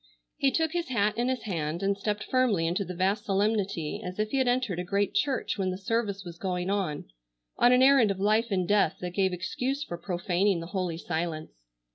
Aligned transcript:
He 0.37 0.49
took 0.49 0.71
his 0.71 0.87
hat 0.87 1.15
in 1.15 1.27
his 1.27 1.43
hand 1.43 1.83
and 1.83 1.95
stepped 1.95 2.23
firmly 2.23 2.65
into 2.65 2.83
the 2.83 2.95
vast 2.95 3.23
solemnity 3.25 4.01
as 4.03 4.17
if 4.17 4.31
he 4.31 4.37
had 4.37 4.47
entered 4.47 4.79
a 4.79 4.83
great 4.83 5.13
church 5.13 5.59
when 5.59 5.69
the 5.69 5.77
service 5.77 6.23
was 6.25 6.39
going 6.39 6.71
on, 6.71 7.05
on 7.57 7.71
an 7.71 7.83
errand 7.83 8.09
of 8.09 8.19
life 8.19 8.49
and 8.49 8.67
death 8.67 8.95
that 9.01 9.11
gave 9.11 9.31
excuse 9.31 9.83
for 9.83 9.99
profaning 9.99 10.59
the 10.59 10.65
holy 10.73 10.97
silence. 10.97 11.51